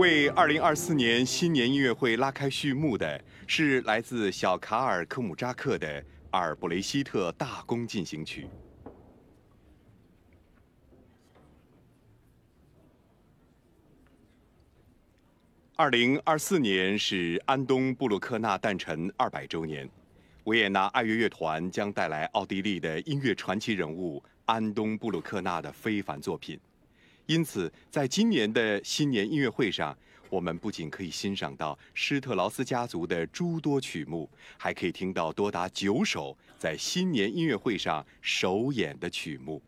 [0.00, 8.48] 为二零二四年新年音乐会拉开序幕的是来自小卡尔科姆扎克的阿尔布雷希特大公进行曲。
[15.76, 19.86] 二零二四年是安东布鲁克纳诞辰二百周年，
[20.44, 26.58] 维也纳爱乐乐团将带来奥地利的音乐传奇人物安东布鲁克纳的非凡作品。
[27.30, 29.96] 因此，在今年的新年音乐会上，
[30.28, 39.62] 我们不仅可以欣赏到施特劳斯家族的诸多曲目，还可以听到多达九首在新年音乐会上首演的曲目。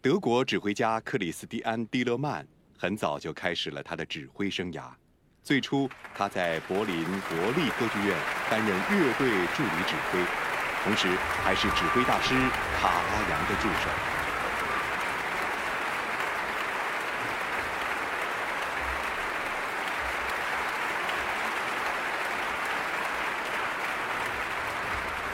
[0.00, 2.48] 德国指挥家克里斯蒂安·蒂勒曼。
[2.82, 4.82] 很早就开始了他的指挥生涯。
[5.40, 8.18] 最初，他在柏林国立歌剧院
[8.50, 10.18] 担任乐队助理指挥，
[10.82, 11.06] 同时
[11.44, 12.34] 还是指挥大师
[12.80, 13.88] 卡拉扬的助手。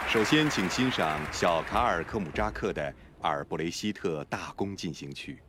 [0.06, 5.41] 首先，请欣赏小卡尔科姆扎克的《阿尔布雷希特大公进行曲》。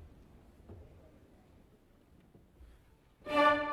[3.30, 3.69] 接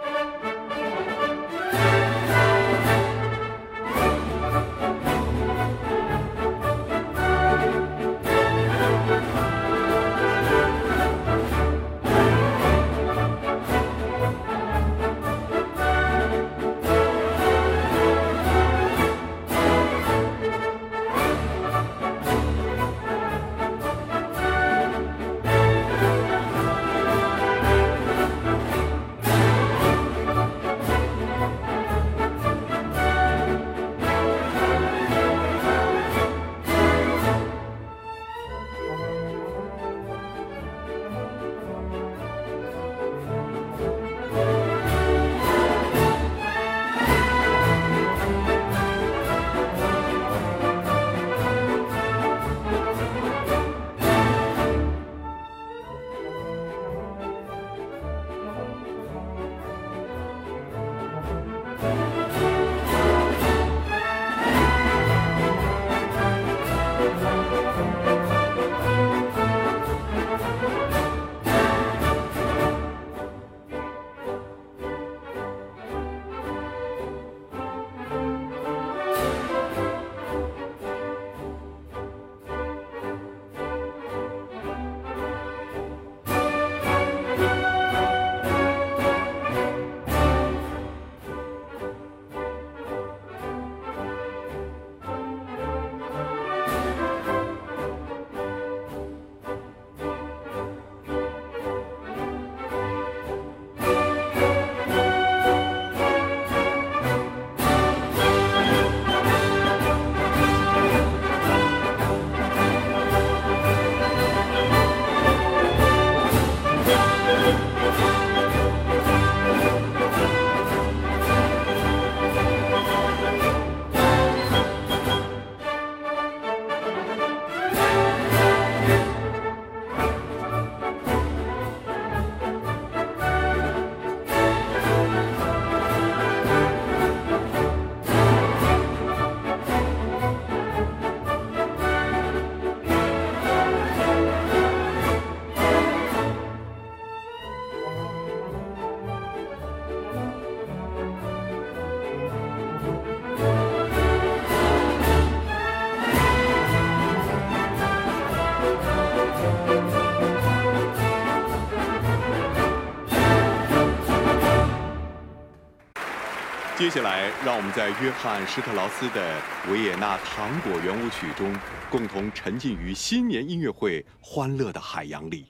[166.97, 169.39] 接下来，让我们在约翰施特劳斯的
[169.71, 171.55] 《维也纳糖果圆舞曲》中，
[171.91, 175.45] 共同沉浸于新年音乐会欢乐的海洋里。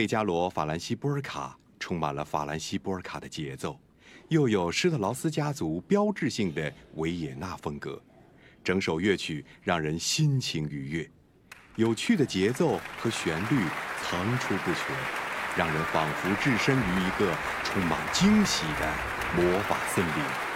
[0.00, 3.78] 费加罗·法兰西波尔卡充满了法兰西波尔卡的节奏，
[4.28, 8.00] 又有施特劳斯家族标志性的维也纳风格，
[8.64, 11.10] 整首乐曲让人心情愉悦，
[11.76, 13.62] 有趣的节奏和旋律
[14.02, 14.96] 层出不穷，
[15.54, 18.94] 让人仿佛置身于一个充满惊喜的
[19.36, 20.49] 魔法森林。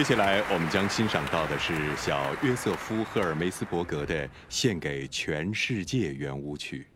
[0.00, 6.86] 接下来我们将欣赏到的是小约瑟夫·赫尔梅斯伯格的《献给全世界》圆舞曲。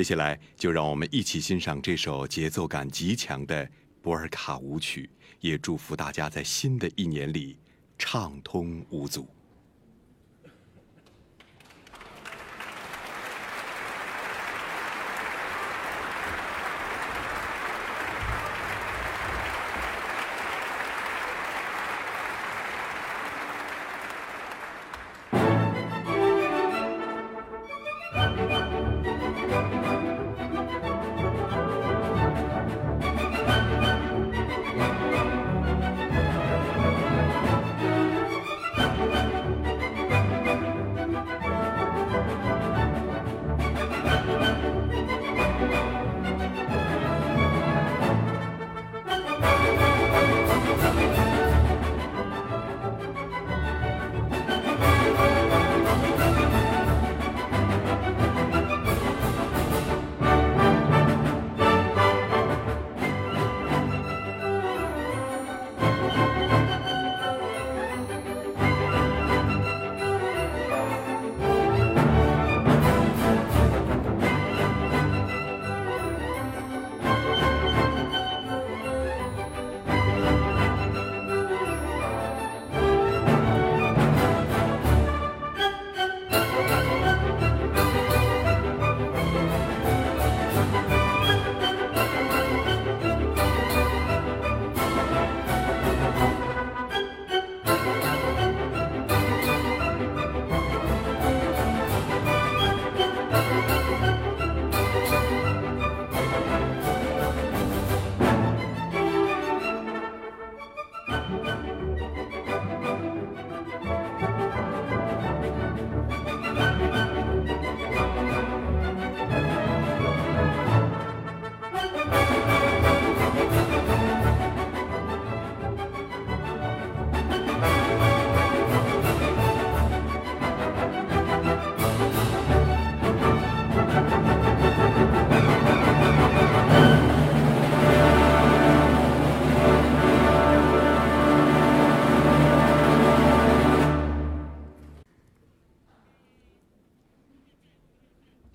[0.00, 5.10] 接下来就让我们一起欣赏这首节奏感极强的波尔卡舞曲，
[5.40, 7.58] 也祝福大家在新的一年里
[7.98, 9.28] 畅通无阻。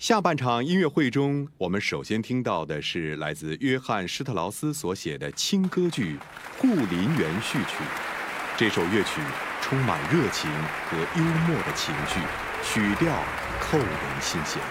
[0.05, 6.15] 下半场音乐会中，我们首先听到的是来自约翰施特劳斯所写的轻歌剧
[6.61, 7.83] 《护林员序曲》。
[8.55, 9.19] 这首乐曲
[9.63, 10.47] 充满热情
[10.91, 12.19] 和幽默的情绪，
[12.63, 13.19] 曲调
[13.59, 13.87] 扣人
[14.21, 14.61] 心弦。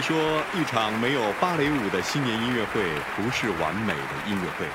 [0.00, 2.82] 说，一场没有芭蕾舞的新年音乐会
[3.16, 4.66] 不是完美的音乐会。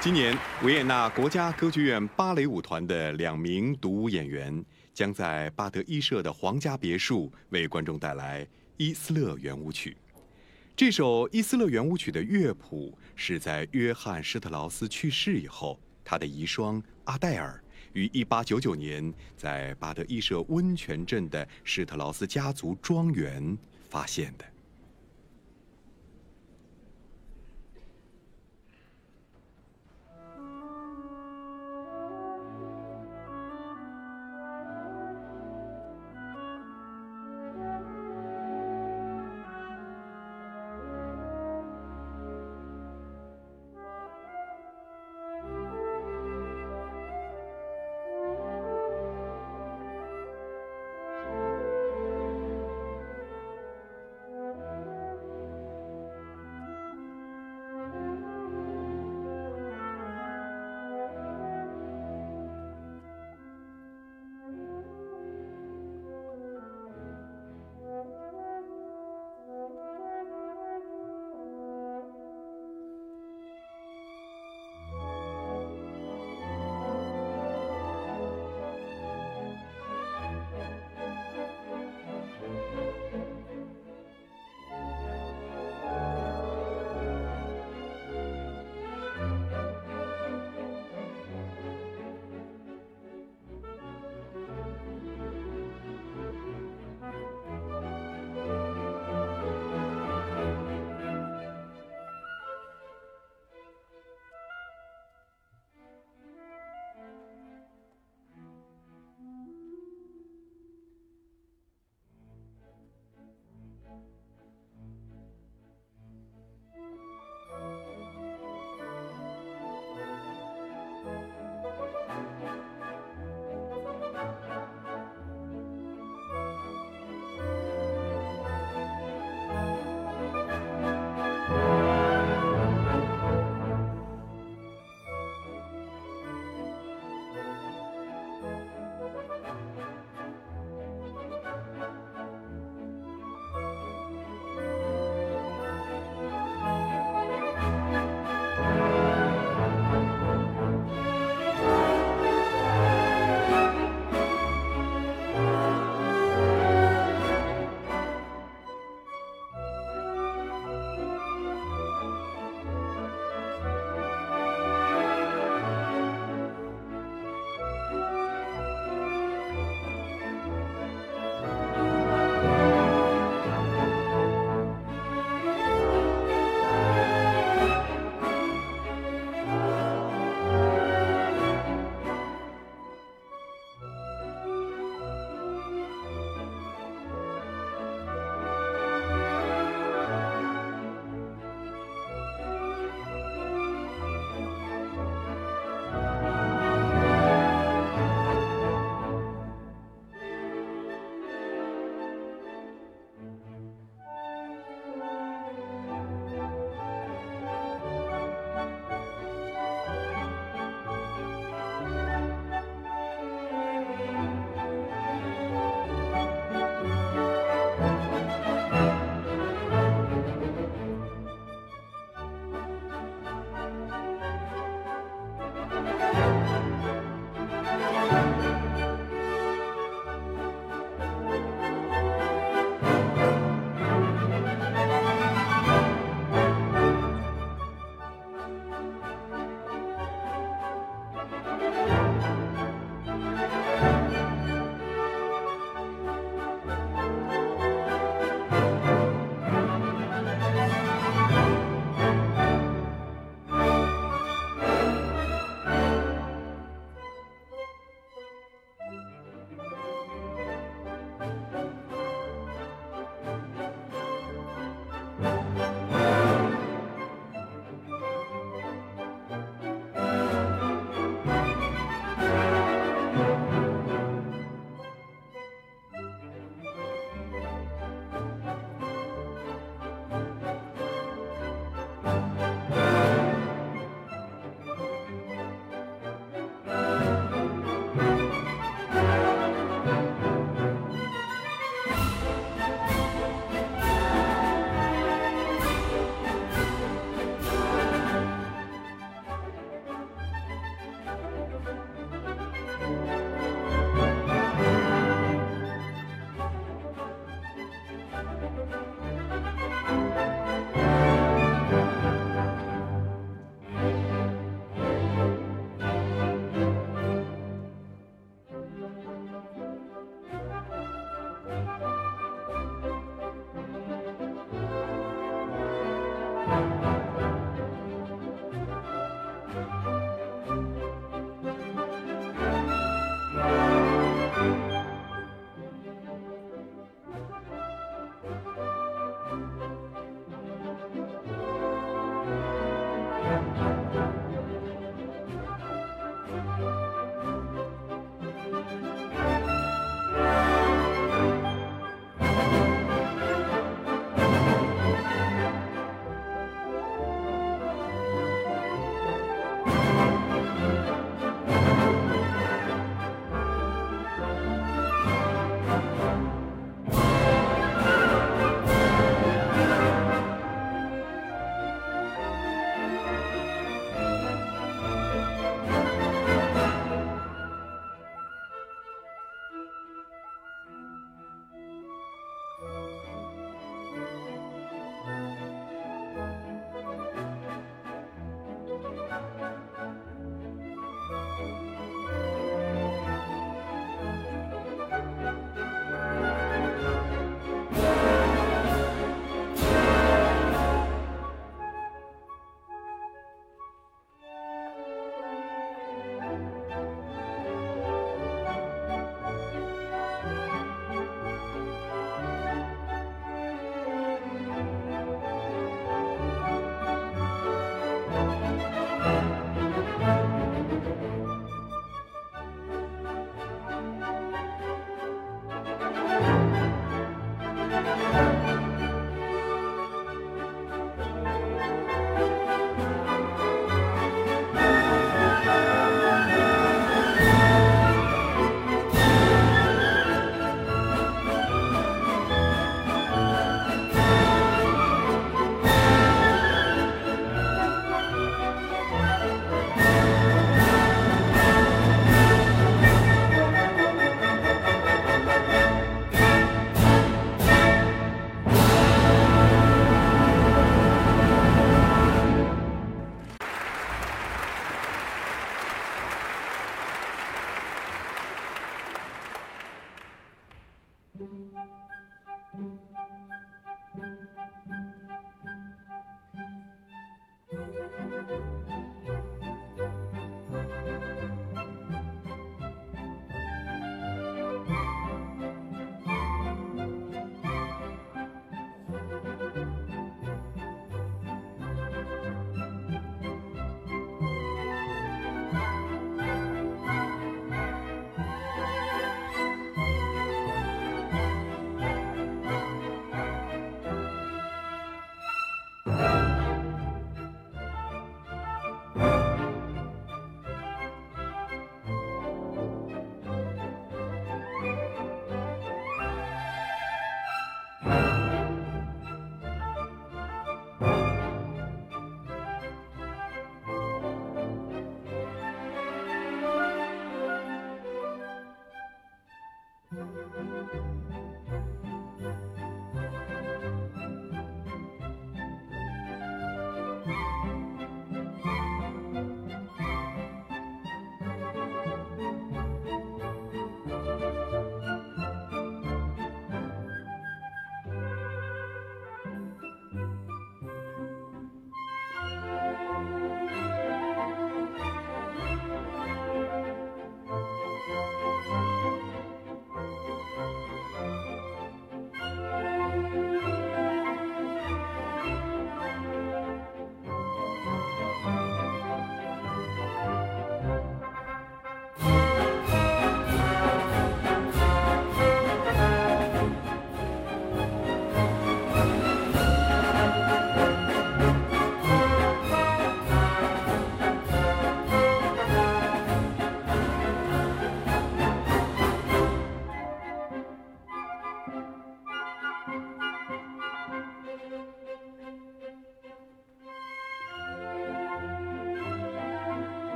[0.00, 8.44] 今年，维也纳国家歌剧院芭蕾舞团的两名独舞演员将在巴德伊舍的皇家别墅为观众带来
[8.76, 9.96] 《伊斯勒圆舞曲》。
[10.76, 23.56] 这首《伊斯勒圆舞曲》的乐谱是在约翰施特劳斯去世以后，他的遗孀阿黛尔于1899年在巴德伊舍温泉镇的施特劳斯家族庄园
[23.88, 24.44] 发现的。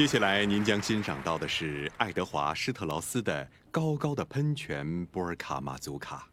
[0.00, 6.26] 接下来您将欣赏到的是爱德华施特劳斯的《高高的喷泉波尔卡马祖卡》。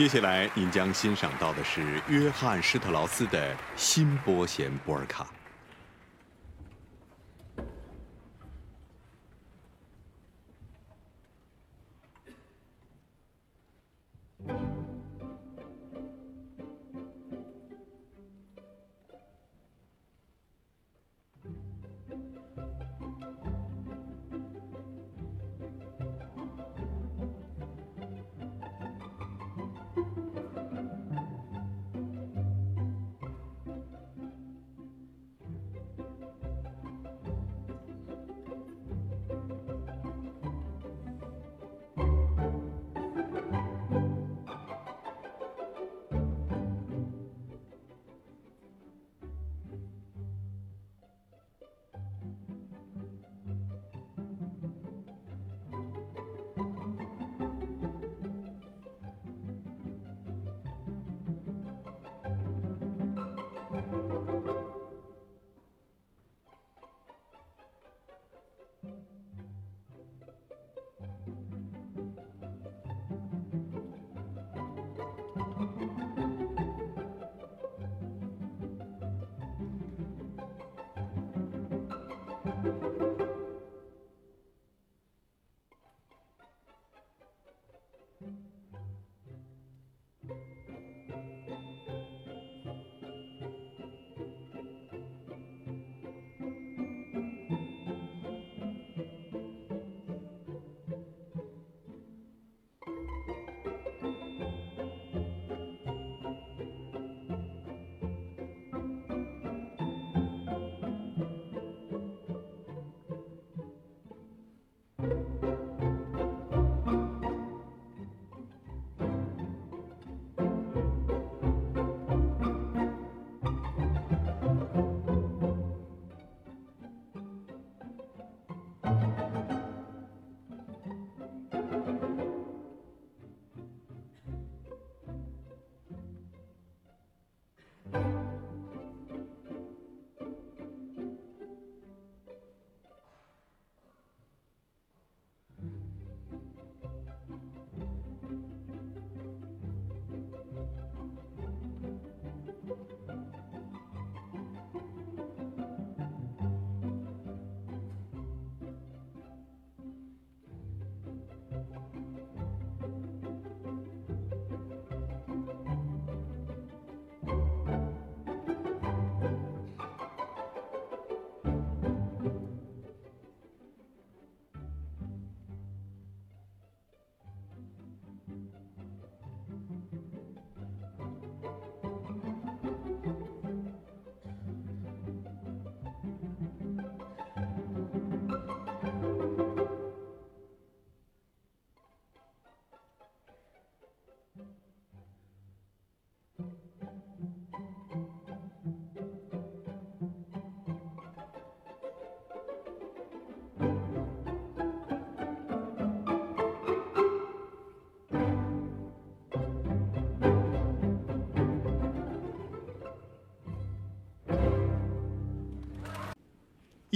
[0.00, 5.26] 接下来您将欣赏到的是约翰施特劳斯的新波弦波尔卡。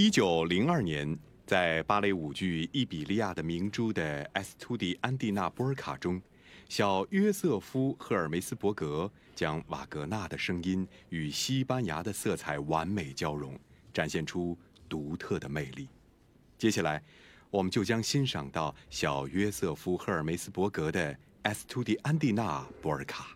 [0.05, 6.21] 一九零二年，在芭蕾舞剧《伊比利亚的明珠》的 S 图迪安蒂娜波尔卡中，
[6.69, 13.59] 小约瑟夫·赫尔梅斯伯格将瓦格纳的声音与西班牙的色彩完美交融，
[13.91, 14.55] 展现出
[14.87, 15.89] 独特的魅力。
[16.55, 17.01] 接下来，
[17.49, 23.34] 我们就将欣赏到小约瑟夫·赫尔梅斯伯格的 S 图迪安蒂娜波尔卡。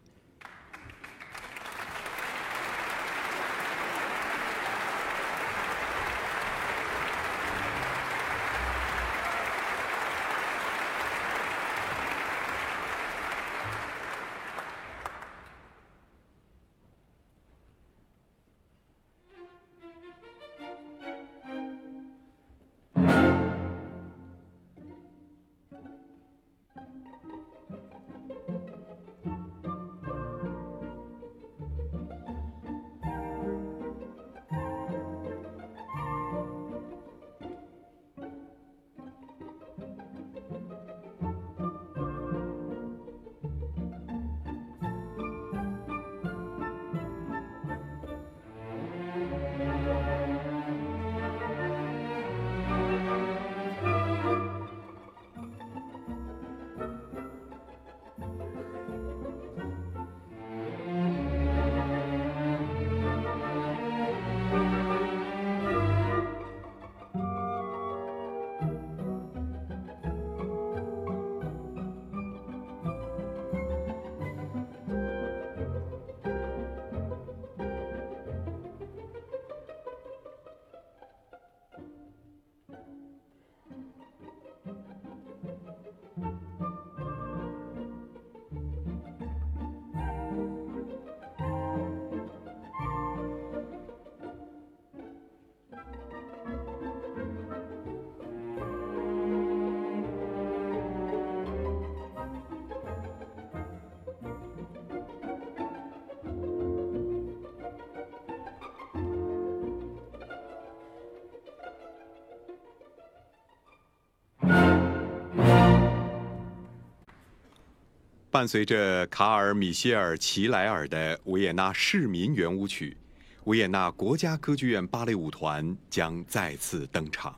[118.39, 122.95] 伴随着卡尔·米歇尔·齐莱尔的维也纳市民圆舞曲，
[123.43, 127.37] 维也纳国家歌剧院芭蕾舞团将再次登场。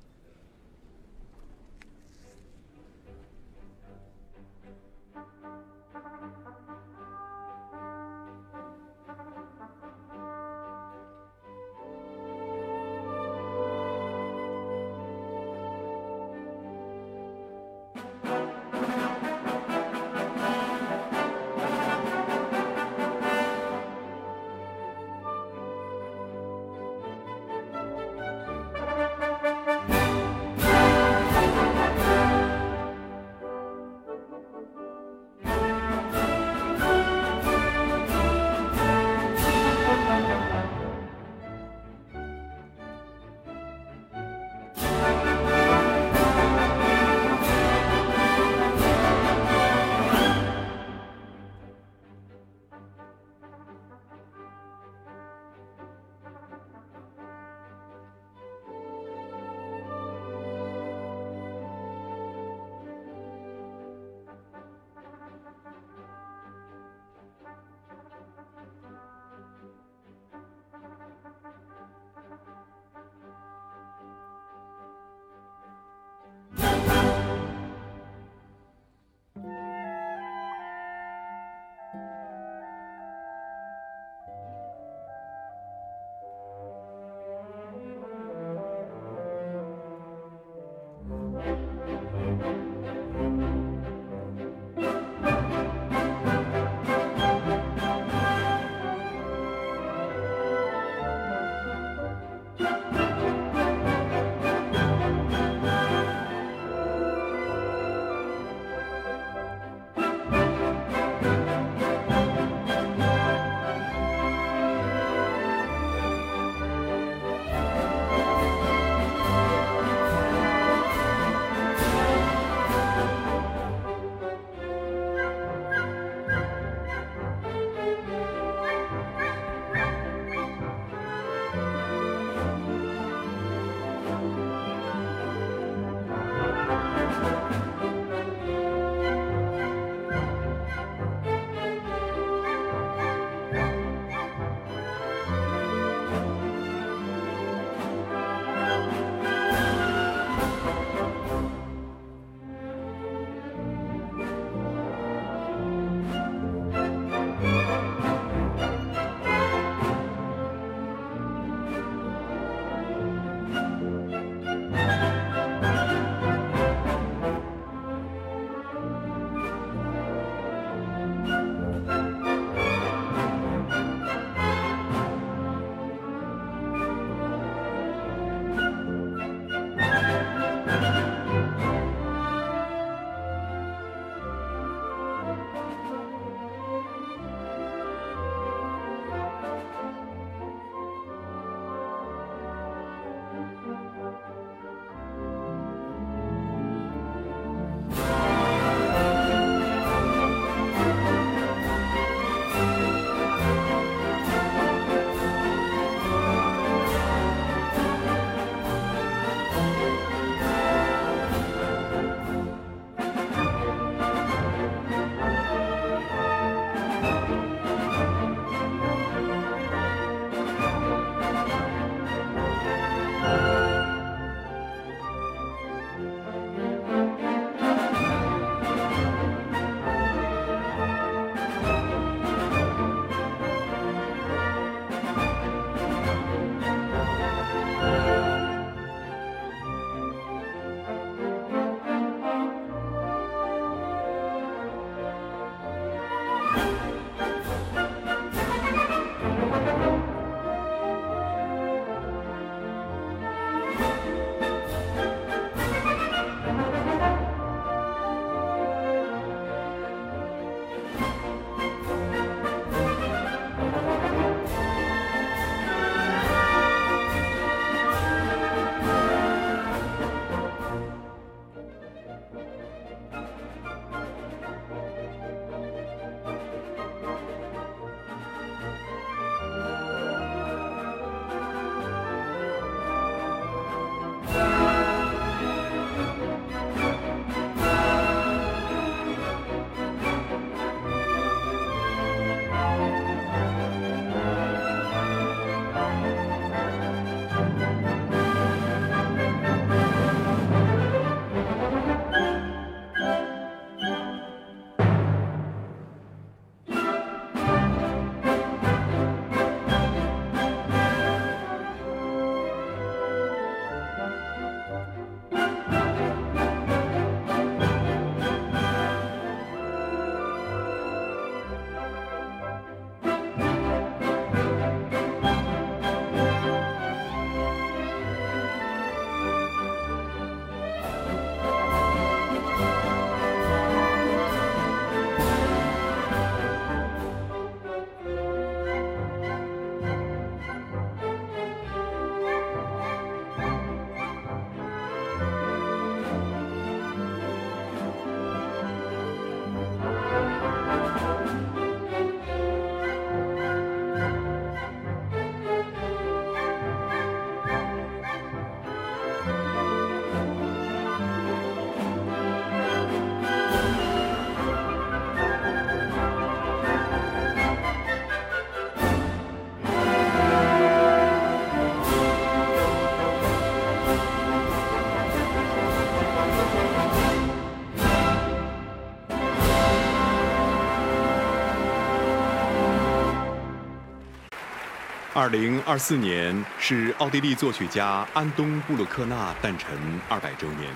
[385.21, 389.77] 二零二四年是奥地利作曲家安东·布鲁克纳诞辰
[390.09, 390.73] 二百周年，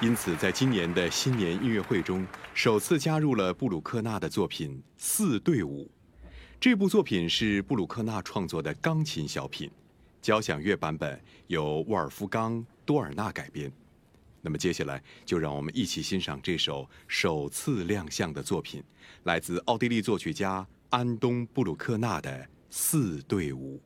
[0.00, 5.84] 因此在今年的新年音乐会中，首次加入了布鲁克纳的作品《四对舞》。
[6.58, 9.70] 这部作品是布鲁克纳创作的钢琴小品，
[10.22, 12.54] 交响乐版本由沃尔夫冈·
[12.86, 13.70] 多尔纳改编。
[14.40, 18.82] 那么接下来就让我们一起欣赏这首首次亮相的作品，
[19.24, 22.48] 来自奥地利作曲家安东·布鲁克纳的。
[22.74, 23.82] 四对五。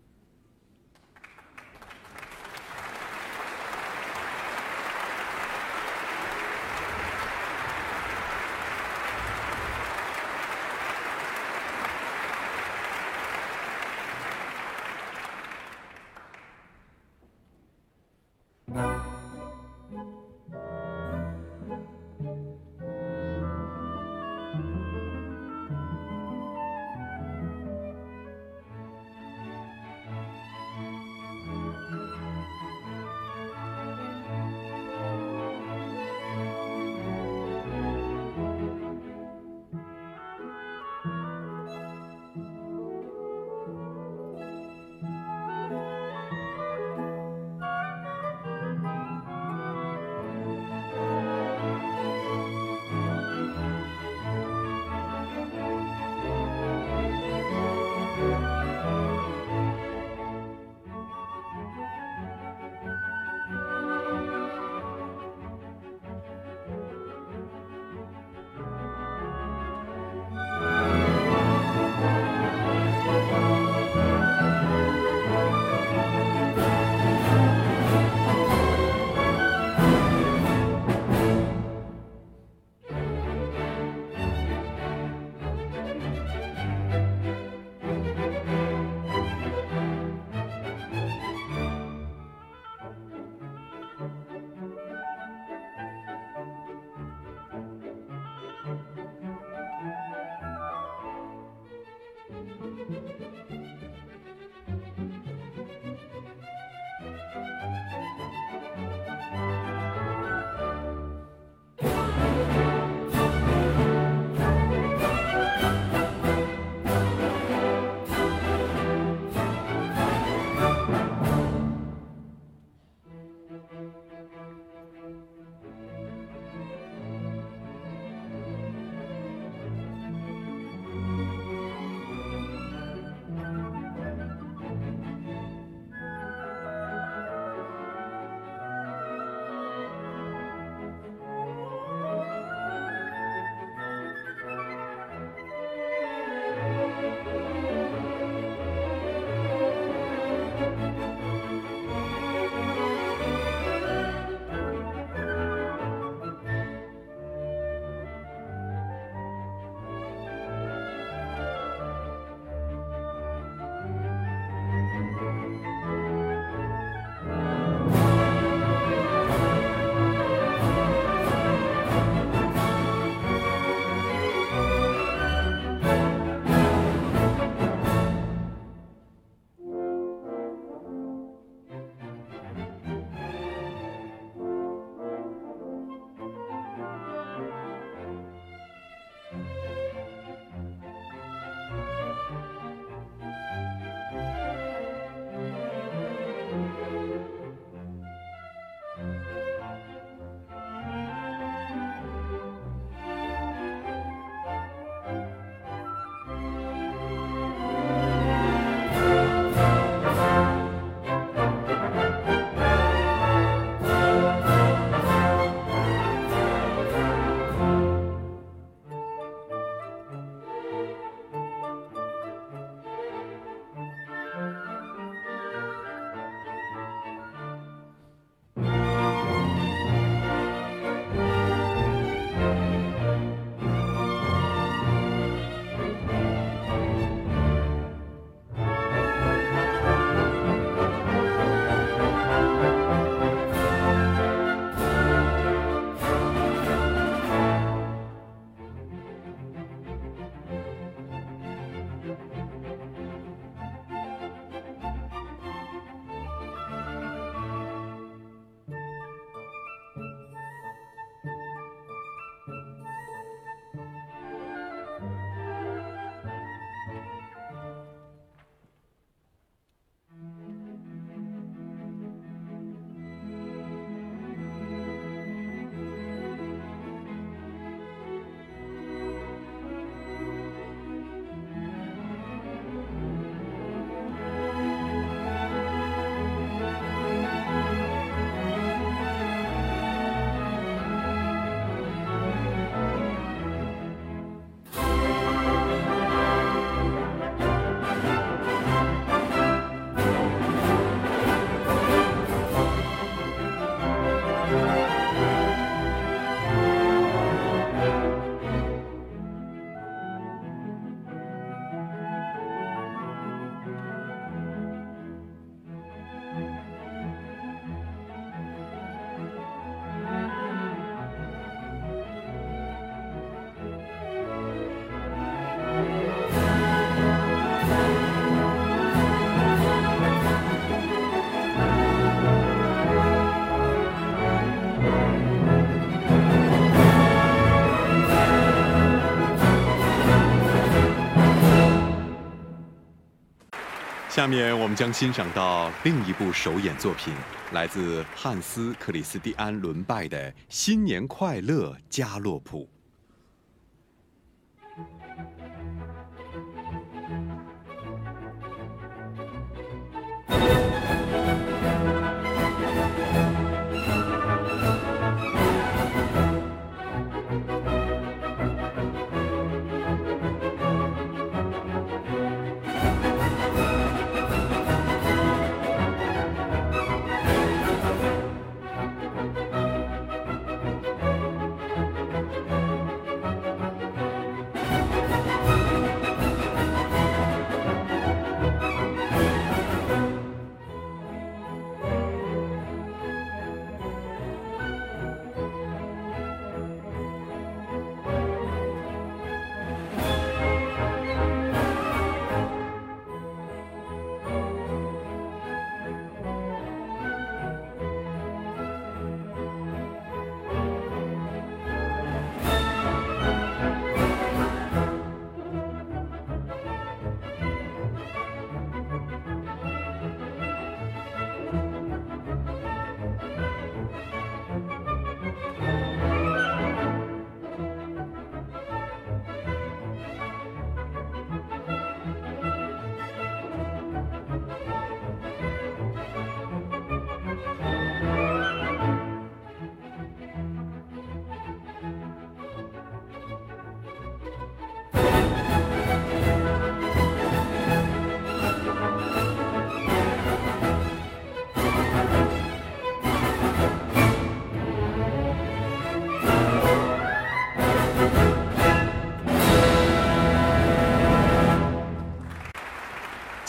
[344.16, 347.12] 下面我们将欣赏到另一部首演作品，
[347.52, 352.62] 来自汉斯·克里斯蒂安·伦拜的《新年快乐，加洛普》。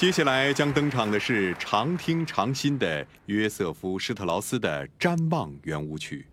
[0.07, 6.25] 接下来将登场的是常听常新的约瑟夫·施特劳斯的《瞻望圆舞曲》。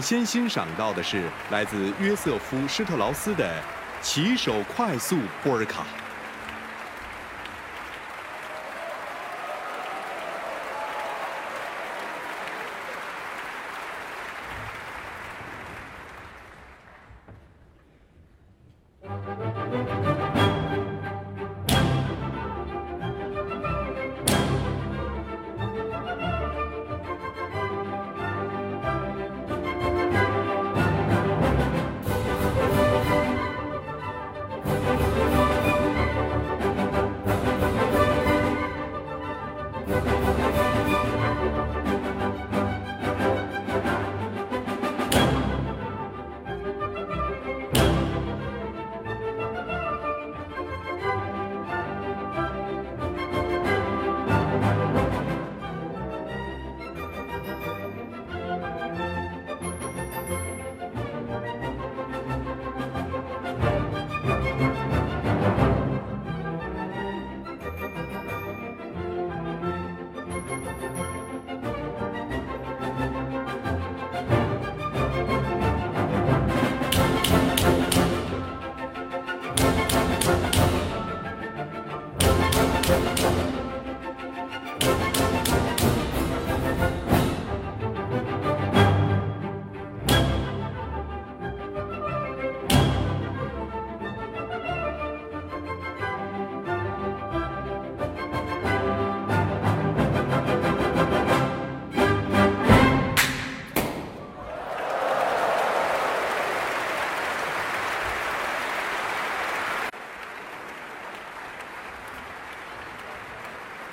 [0.00, 3.62] 先欣赏到的是来自约瑟夫施特劳斯的
[4.00, 5.84] 骑手快速波尔卡。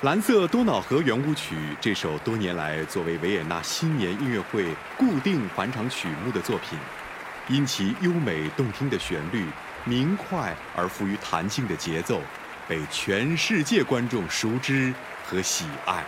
[0.06, 6.78] 蓝色多瑙河圆舞曲这首多年来作为维也纳新年音乐会固定返场曲目的作品，
[7.48, 9.44] 因其优美动听的旋律、
[9.84, 12.22] 明快而富于弹性的节奏，
[12.68, 16.04] 被全世界观众熟知和喜爱。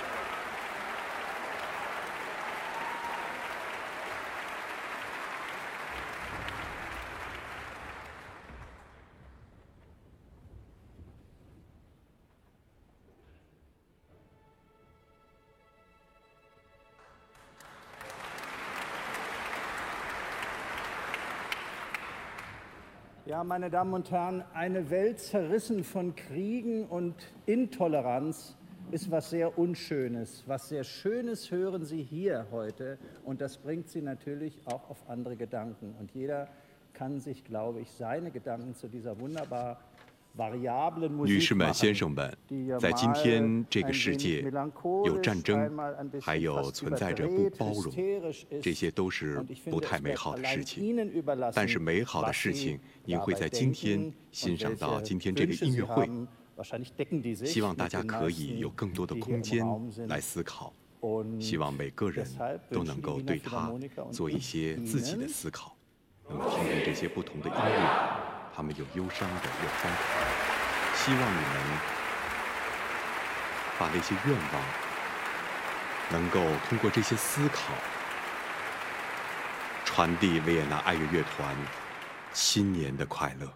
[23.45, 27.15] Meine Damen und Herren, eine Welt zerrissen von Kriegen und
[27.47, 28.57] Intoleranz
[28.91, 30.43] ist was sehr Unschönes.
[30.47, 35.37] Was sehr Schönes hören Sie hier heute und das bringt Sie natürlich auch auf andere
[35.37, 35.95] Gedanken.
[36.01, 36.49] Und jeder
[36.95, 39.79] kann sich, glaube ich, seine Gedanken zu dieser wunderbar
[41.25, 42.37] 女士们、先生们，
[42.79, 44.43] 在今天这个世界，
[45.05, 45.77] 有战争，
[46.21, 47.93] 还有存在着不包容，
[48.63, 50.97] 这些都是不太美好的事情。
[51.53, 56.09] 但是美好的事情，您会在今天欣赏到今天这个音乐会。
[57.47, 59.65] 希望大家可以有更多的空间
[60.09, 60.73] 来思考，
[61.41, 62.27] 希望每个人
[62.71, 63.73] 都能够对他
[64.11, 65.77] 做一些自己的思考，
[66.29, 68.28] 能听听这些不同的音乐。
[68.59, 70.27] 他们有忧伤的，有欢快。
[70.97, 71.79] 希望你们
[73.79, 74.61] 把那些愿望，
[76.11, 77.73] 能够通过这些思考，
[79.85, 81.55] 传递维也纳爱乐乐团
[82.33, 83.47] 新年的快乐。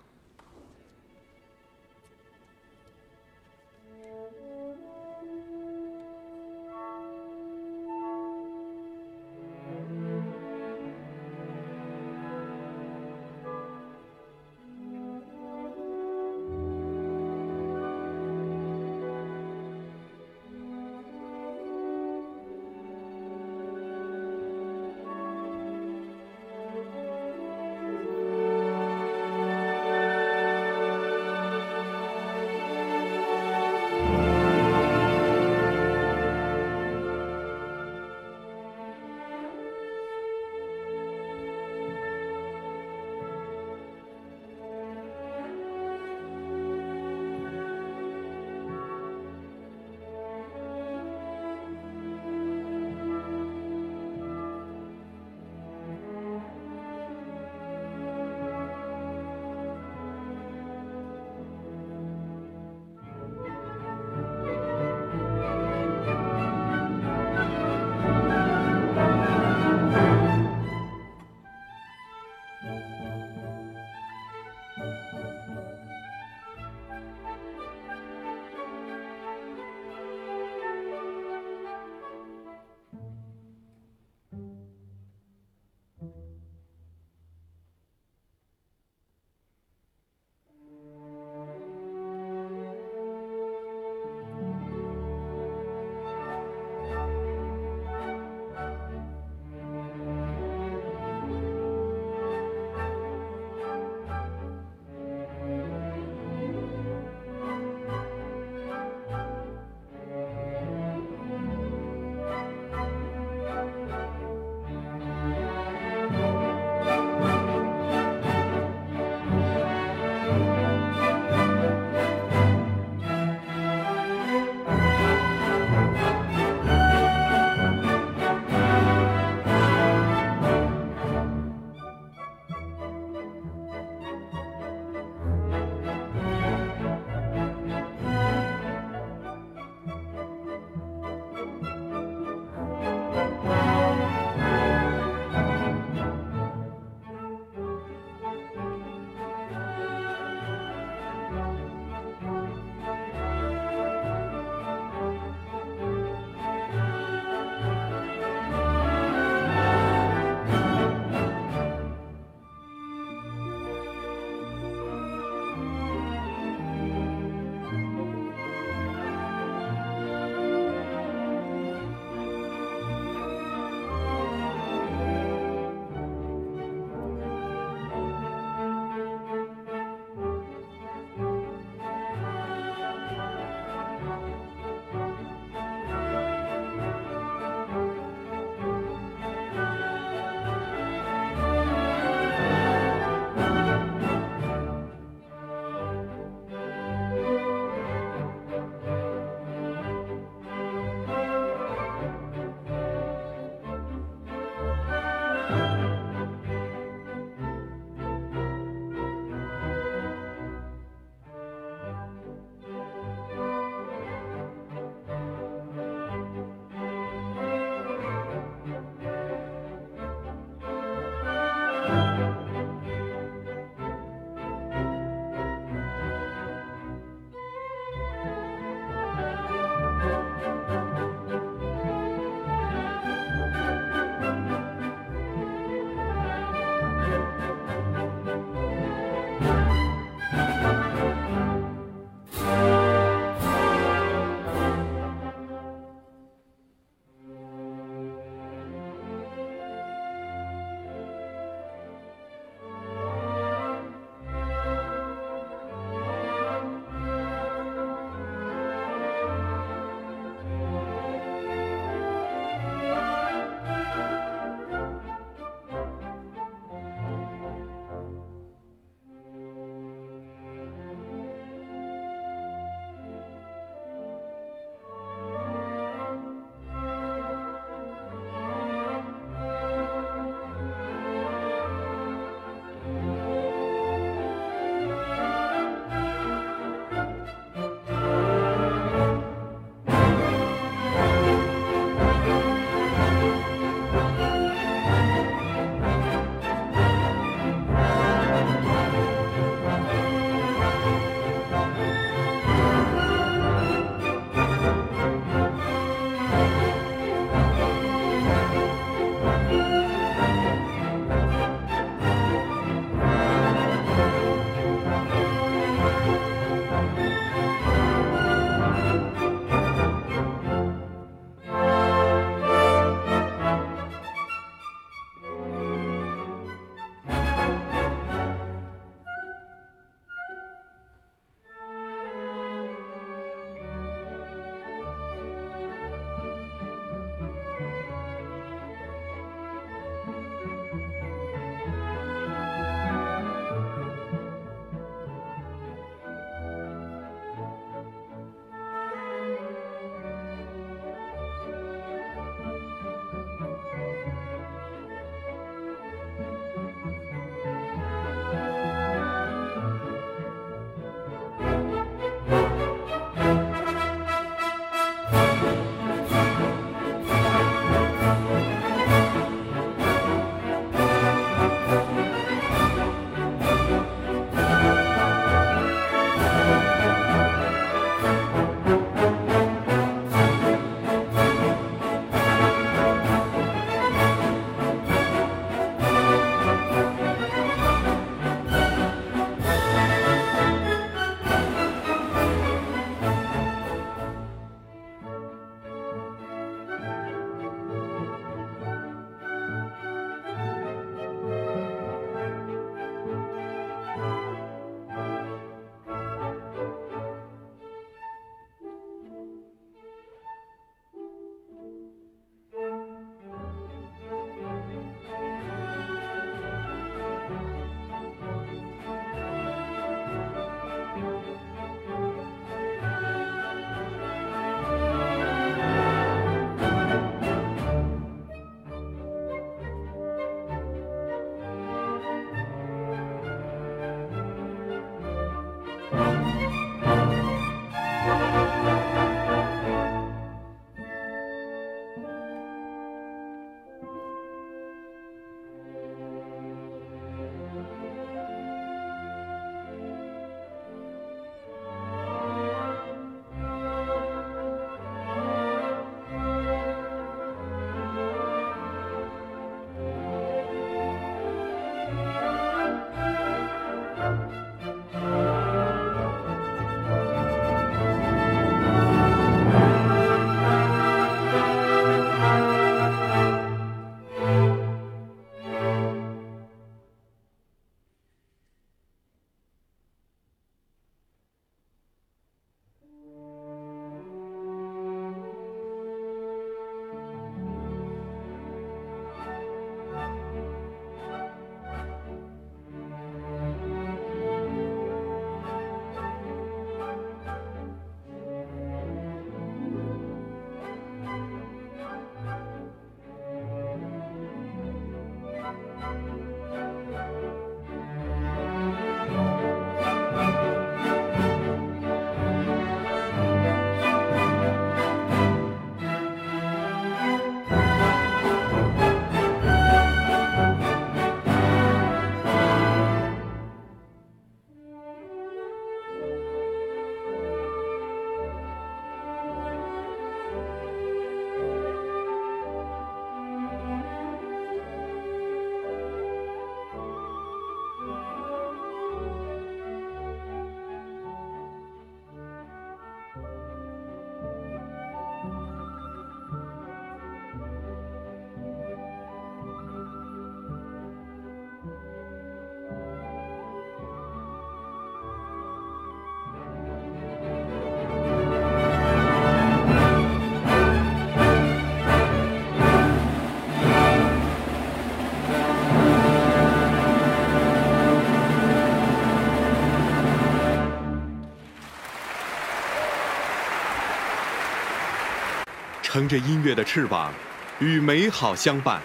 [575.92, 577.12] 乘着音乐的翅膀，
[577.58, 578.80] 与美好相伴。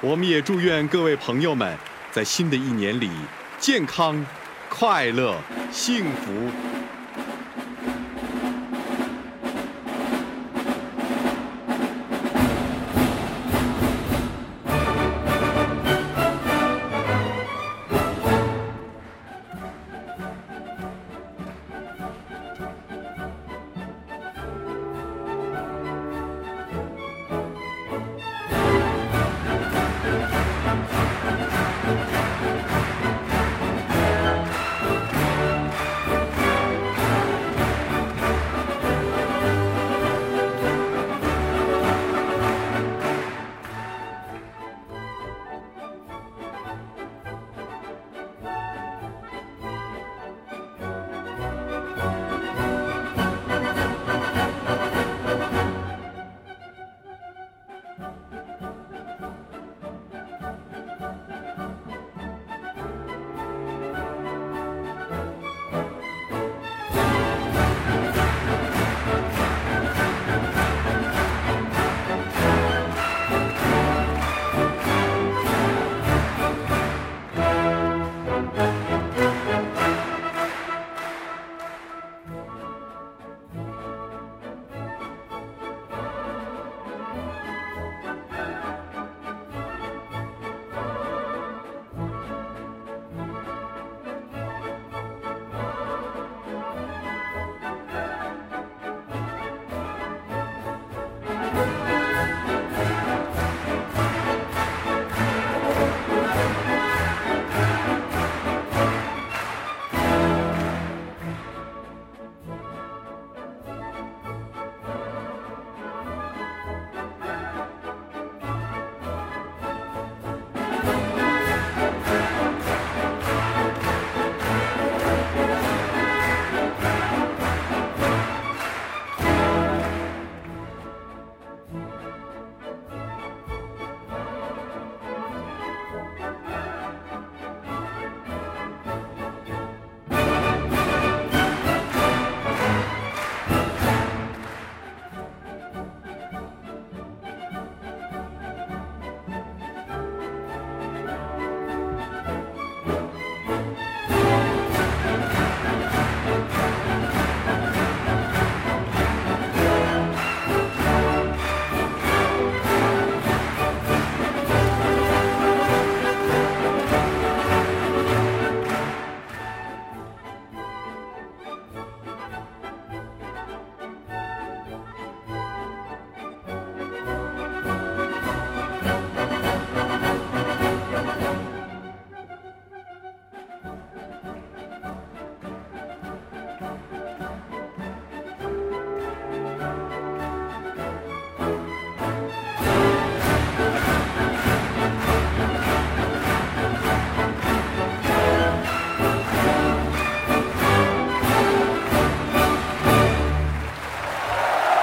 [0.00, 1.76] 我们也祝愿各位朋友们
[2.12, 3.10] 在新的一年里
[3.58, 4.24] 健康、
[4.68, 5.36] 快乐、
[5.72, 6.67] 幸福。